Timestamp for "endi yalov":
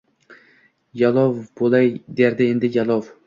2.49-3.15